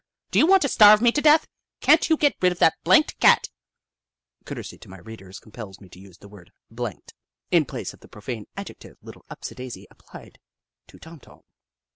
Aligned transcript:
Do 0.31 0.39
you 0.39 0.47
want 0.47 0.63
to 0.63 0.67
starve 0.67 0.99
me 0.99 1.11
to 1.11 1.21
death? 1.21 1.47
Can't 1.79 2.09
you 2.09 2.17
get 2.17 2.33
rid 2.41 2.51
of 2.51 2.57
that 2.57 2.73
blanked 2.83 3.19
Cat?" 3.19 3.49
Courtesy 4.47 4.79
to 4.79 4.89
my 4.89 4.97
readers 4.97 5.39
compels 5.39 5.79
me 5.79 5.89
to 5.89 5.99
use 5.99 6.17
the 6.17 6.27
word" 6.27 6.51
blanked" 6.71 7.13
in 7.51 7.65
place 7.65 7.93
of 7.93 7.99
the 7.99 8.07
profane 8.07 8.47
adjective 8.57 8.97
Little 9.03 9.25
Upsidaisi 9.29 9.85
applied 9.91 10.39
to 10.87 10.97
Tom 10.97 11.19
Tom. 11.19 11.41